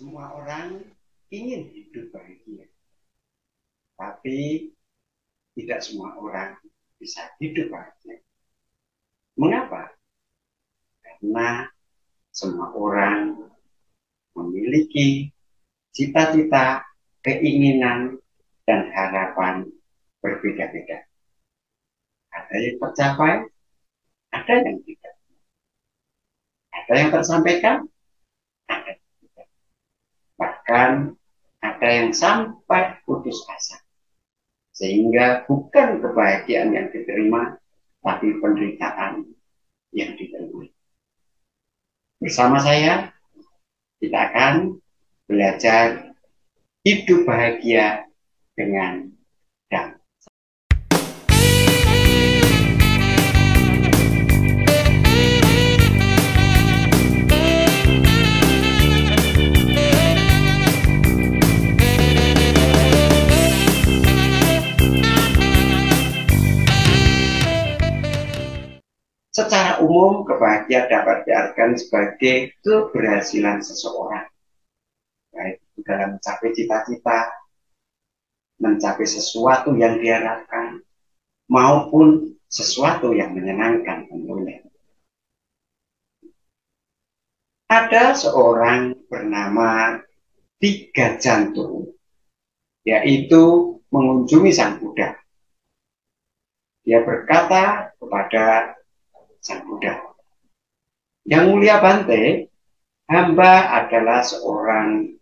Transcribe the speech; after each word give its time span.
Semua 0.00 0.32
orang 0.32 0.80
ingin 1.28 1.68
hidup 1.76 2.08
bahagia. 2.08 2.64
Tapi 4.00 4.72
tidak 5.52 5.84
semua 5.84 6.16
orang 6.16 6.56
bisa 6.96 7.28
hidup 7.36 7.68
bahagia. 7.68 8.24
Mengapa? 9.36 9.92
Karena 11.04 11.68
semua 12.32 12.72
orang 12.72 13.44
memiliki 14.32 15.28
cita-cita, 15.92 16.80
keinginan, 17.20 18.16
dan 18.64 18.88
harapan 18.96 19.68
berbeda-beda. 20.24 21.04
Ada 22.32 22.56
yang 22.56 22.76
tercapai, 22.80 23.52
ada 24.32 24.54
yang 24.64 24.80
tidak. 24.80 25.14
Ada 26.72 26.92
yang 26.96 27.10
tersampaikan, 27.12 27.84
ada. 28.64 28.99
Bahkan 30.70 31.18
ada 31.66 31.88
yang 31.90 32.14
sampai 32.14 33.02
putus 33.02 33.42
asa. 33.50 33.82
Sehingga 34.70 35.42
bukan 35.50 35.98
kebahagiaan 35.98 36.70
yang 36.70 36.86
diterima, 36.94 37.58
tapi 37.98 38.38
penderitaan 38.38 39.34
yang 39.90 40.14
diterima. 40.14 40.70
Bersama 42.22 42.62
saya, 42.62 43.10
kita 43.98 44.30
akan 44.30 44.78
belajar 45.26 46.14
hidup 46.86 47.26
bahagia 47.26 48.06
dengan 48.54 49.10
damai. 49.74 49.99
Umum, 70.00 70.24
kebahagiaan 70.24 70.88
dapat 70.88 71.28
diartikan 71.28 71.76
sebagai 71.76 72.56
keberhasilan 72.64 73.60
seseorang. 73.60 74.24
Baik 75.28 75.60
dalam 75.84 76.16
mencapai 76.16 76.56
cita-cita, 76.56 77.28
mencapai 78.56 79.04
sesuatu 79.04 79.76
yang 79.76 80.00
diharapkan, 80.00 80.80
maupun 81.52 82.32
sesuatu 82.48 83.12
yang 83.12 83.36
menyenangkan 83.36 84.08
tentunya. 84.08 84.64
Ada 87.68 88.16
seorang 88.16 88.96
bernama 89.06 90.00
Tiga 90.56 91.20
Jantung, 91.20 91.92
yaitu 92.88 93.76
mengunjungi 93.92 94.52
sang 94.52 94.80
Buddha. 94.80 95.16
Dia 96.84 97.04
berkata 97.04 97.92
kepada 98.00 98.74
sang 99.40 99.64
Buddha. 99.64 99.96
Yang 101.24 101.44
mulia 101.48 101.80
Bante, 101.80 102.52
hamba 103.08 103.82
adalah 103.82 104.20
seorang 104.20 105.16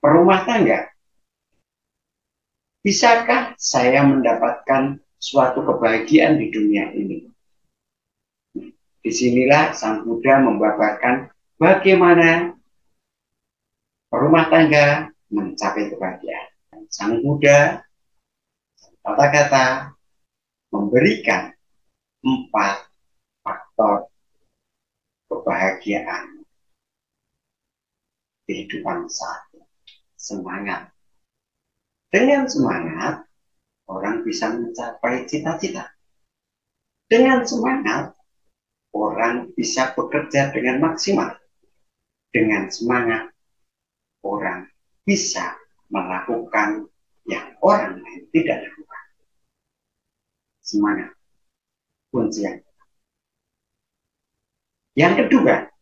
perumah 0.00 0.42
tangga. 0.48 0.90
Bisakah 2.82 3.54
saya 3.54 4.02
mendapatkan 4.02 4.98
suatu 5.22 5.62
kebahagiaan 5.62 6.34
di 6.40 6.50
dunia 6.50 6.90
ini? 6.90 7.30
Di 9.02 9.10
sinilah 9.10 9.70
sang 9.76 10.02
Buddha 10.02 10.42
membabarkan 10.42 11.30
bagaimana 11.60 12.58
perumah 14.10 14.50
tangga 14.50 15.14
mencapai 15.30 15.94
kebahagiaan. 15.94 16.48
Sang 16.90 17.22
Buddha 17.22 17.86
kata-kata 19.02 19.94
memberikan 20.74 21.54
empat 22.22 22.91
faktor 23.72 24.12
kebahagiaan 25.32 26.44
kehidupan 28.44 29.08
saat 29.08 29.48
semangat. 30.20 30.92
Dengan 32.12 32.44
semangat, 32.44 33.24
orang 33.88 34.20
bisa 34.28 34.52
mencapai 34.52 35.24
cita-cita. 35.24 35.88
Dengan 37.08 37.48
semangat, 37.48 38.12
orang 38.92 39.56
bisa 39.56 39.96
bekerja 39.96 40.52
dengan 40.52 40.84
maksimal. 40.84 41.32
Dengan 42.28 42.68
semangat, 42.68 43.32
orang 44.20 44.68
bisa 45.08 45.56
melakukan 45.88 46.92
yang 47.24 47.56
orang 47.64 48.04
lain 48.04 48.28
tidak 48.36 48.68
lakukan. 48.68 49.04
Semangat 50.60 51.16
kunci 52.12 52.44
yang 52.44 52.60
yang 54.92 55.14
kedua, 55.16 55.72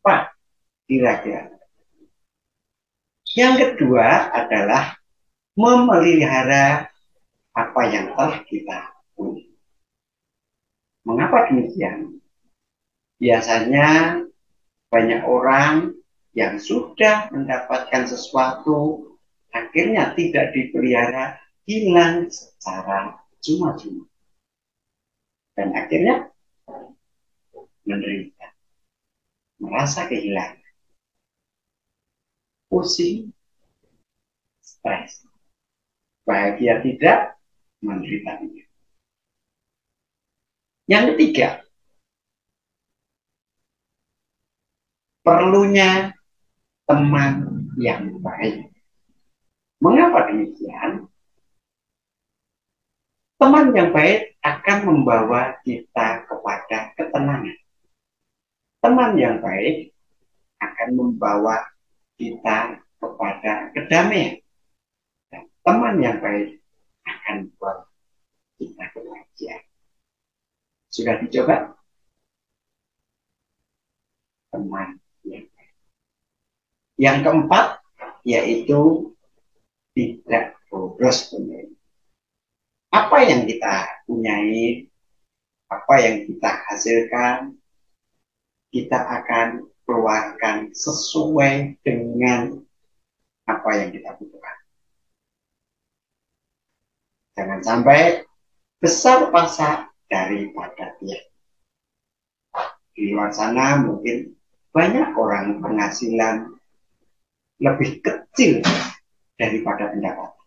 Pak, 0.00 0.22
kira-kira. 0.88 1.52
Yang 3.36 3.54
kedua 3.76 4.32
adalah 4.34 4.98
memelihara 5.54 6.90
apa 7.54 7.82
yang 7.92 8.16
telah 8.16 8.40
kita 8.48 8.78
punya. 9.12 9.46
Mengapa 11.06 11.46
demikian? 11.52 12.18
Biasanya 13.20 14.20
banyak 14.88 15.22
orang 15.28 15.94
yang 16.32 16.56
sudah 16.56 17.28
mendapatkan 17.30 18.08
sesuatu 18.08 19.10
akhirnya 19.50 20.14
tidak 20.14 20.54
dipelihara 20.56 21.38
hilang 21.66 22.30
secara 22.30 23.18
cuma-cuma. 23.42 24.06
Dan 25.54 25.76
akhirnya 25.76 26.30
menderita, 27.90 28.54
merasa 29.58 30.06
kehilangan, 30.06 30.62
pusing, 32.70 33.34
stres, 34.62 35.26
bahagia 36.22 36.78
tidak, 36.86 37.34
menderita 37.82 38.38
tidak. 38.38 38.68
Yang 40.86 41.04
ketiga, 41.14 41.48
perlunya 45.26 46.14
teman 46.86 47.66
yang 47.78 48.18
baik. 48.22 48.70
Mengapa 49.80 50.30
demikian? 50.30 51.06
Teman 53.40 53.72
yang 53.72 53.88
baik 53.96 54.36
akan 54.44 54.78
membawa 54.84 55.56
kita 55.64 56.28
kepada 56.28 56.92
ketenangan 56.92 57.56
teman 58.80 59.12
yang 59.20 59.44
baik 59.44 59.92
akan 60.60 60.88
membawa 60.96 61.68
kita 62.16 62.80
kepada 63.00 63.72
kedamaian. 63.76 64.40
Dan 65.28 65.44
teman 65.64 65.94
yang 66.00 66.16
baik 66.20 66.60
akan 67.04 67.48
membawa 67.48 67.84
kita 68.56 68.84
kebahagiaan. 68.92 69.64
Sudah 70.88 71.14
dicoba? 71.20 71.56
Teman 74.50 74.98
yang 75.28 75.44
baik. 75.52 75.76
Yang 77.00 77.16
keempat, 77.24 77.66
yaitu 78.24 79.12
tidak 79.96 80.56
boros 80.68 81.28
pemilik. 81.28 81.72
Apa 82.90 83.22
yang 83.22 83.46
kita 83.46 84.02
punyai, 84.08 84.90
apa 85.70 85.94
yang 86.02 86.26
kita 86.26 86.50
hasilkan, 86.66 87.59
kita 88.70 88.98
akan 88.98 89.66
keluarkan 89.84 90.70
sesuai 90.70 91.82
dengan 91.82 92.62
apa 93.50 93.70
yang 93.74 93.90
kita 93.90 94.14
butuhkan. 94.14 94.56
Jangan 97.34 97.60
sampai 97.66 98.22
besar 98.78 99.34
pasak 99.34 99.90
daripada 100.06 100.94
dia. 101.02 101.20
Di 102.94 103.10
luar 103.10 103.34
sana 103.34 103.82
mungkin 103.82 104.34
banyak 104.70 105.16
orang 105.18 105.58
penghasilan 105.58 106.54
lebih 107.58 107.98
kecil 108.04 108.62
daripada 109.34 109.90
pendapatan. 109.90 110.46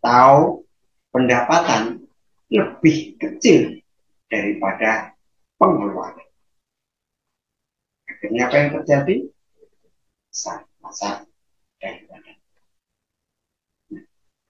Atau 0.00 0.64
pendapatan 1.12 2.04
lebih 2.50 3.16
kecil 3.16 3.78
daripada 4.26 5.14
pengeluaran. 5.56 6.29
Akhirnya 8.20 8.52
apa 8.52 8.56
yang 8.60 8.70
terjadi? 8.76 9.16
Masa. 10.84 11.24
Nah, 11.80 12.20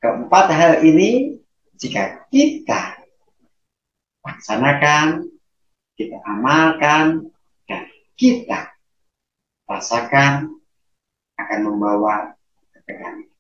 keempat 0.03 0.47
hal 0.51 0.73
ini 0.83 1.39
jika 1.79 2.27
kita 2.35 2.99
laksanakan, 4.27 5.31
kita 5.95 6.19
amalkan, 6.27 7.31
dan 7.71 7.87
kita 8.19 8.75
rasakan 9.71 10.59
akan 11.39 11.61
membawa 11.63 12.35
ketegangan. 12.75 13.31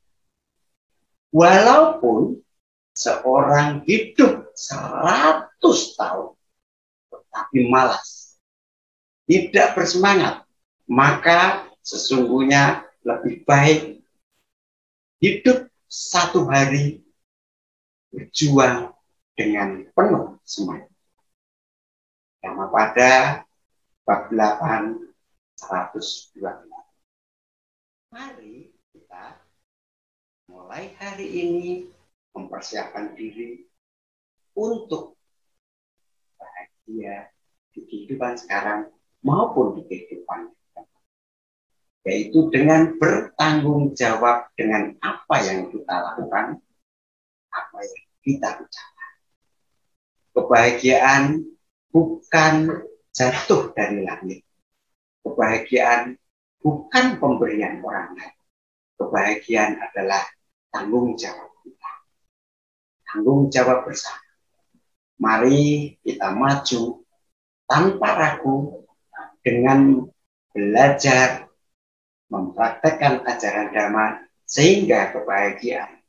Walaupun 1.35 2.39
seorang 2.95 3.83
hidup 3.83 4.47
100 4.55 5.99
tahun 5.99 6.39
tetapi 7.11 7.59
malas, 7.67 8.20
tidak 9.31 9.79
bersemangat, 9.79 10.43
maka 10.91 11.71
sesungguhnya 11.87 12.83
lebih 13.07 13.47
baik 13.47 14.03
hidup 15.23 15.71
satu 15.87 16.51
hari 16.51 16.99
berjuang 18.11 18.91
dengan 19.39 19.87
penuh 19.95 20.35
semangat. 20.43 20.91
Nama 22.43 22.67
pada 22.75 23.13
bab 24.03 24.35
8 24.35 24.99
112. 25.63 26.35
Mari 28.11 28.75
kita 28.91 29.39
mulai 30.51 30.91
hari 30.99 31.27
ini 31.31 31.87
mempersiapkan 32.35 33.15
diri 33.15 33.63
untuk 34.59 35.15
bahagia 36.35 37.31
di 37.71 37.81
kehidupan 37.87 38.35
sekarang 38.35 38.91
maupun 39.21 39.79
di 39.79 39.83
kehidupan 39.87 40.51
yaitu 42.05 42.49
dengan 42.49 42.97
bertanggung 42.97 43.93
jawab 43.93 44.49
dengan 44.57 44.97
apa 45.05 45.37
yang 45.45 45.69
kita 45.69 45.95
lakukan, 46.01 46.57
apa 47.53 47.79
yang 47.85 48.05
kita 48.25 48.49
ucapkan. 48.57 49.13
Kebahagiaan 50.33 51.25
bukan 51.93 52.55
jatuh 53.13 53.75
dari 53.77 54.01
langit. 54.01 54.41
Kebahagiaan 55.21 56.17
bukan 56.65 57.21
pemberian 57.21 57.85
orang 57.85 58.17
lain. 58.17 58.37
Kebahagiaan 58.97 59.77
adalah 59.77 60.25
tanggung 60.73 61.13
jawab 61.21 61.53
kita. 61.61 61.93
Tanggung 63.05 63.53
jawab 63.53 63.85
bersama. 63.85 64.25
Mari 65.21 66.01
kita 66.01 66.33
maju 66.33 67.05
tanpa 67.69 68.09
ragu 68.17 68.80
dengan 69.41 70.07
belajar 70.53 71.49
mempraktekkan 72.31 73.27
ajaran 73.27 73.73
dhamma 73.75 74.07
sehingga 74.47 75.15
kebahagiaan 75.15 76.03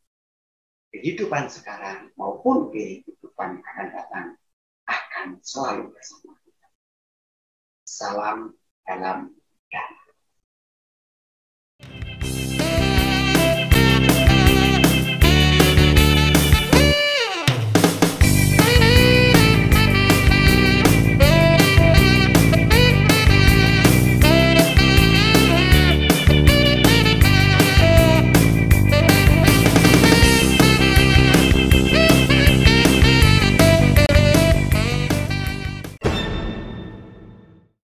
kehidupan 0.91 1.47
sekarang 1.47 2.11
maupun 2.19 2.69
kehidupan 2.69 3.63
akan 3.63 3.87
datang 3.95 4.27
akan 4.85 5.39
selalu 5.39 5.95
bersama 5.95 6.35
kita. 6.43 6.67
Salam 7.87 8.39
dalam 8.83 9.31
dhamma. 9.71 10.00